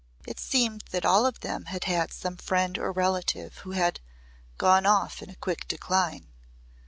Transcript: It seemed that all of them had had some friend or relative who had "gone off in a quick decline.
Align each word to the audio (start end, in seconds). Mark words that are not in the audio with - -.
It 0.25 0.39
seemed 0.39 0.83
that 0.89 1.05
all 1.05 1.27
of 1.27 1.41
them 1.41 1.65
had 1.65 1.83
had 1.83 2.11
some 2.11 2.35
friend 2.35 2.75
or 2.79 2.91
relative 2.91 3.59
who 3.59 3.73
had 3.73 3.99
"gone 4.57 4.87
off 4.87 5.21
in 5.21 5.29
a 5.29 5.35
quick 5.35 5.67
decline. 5.67 6.31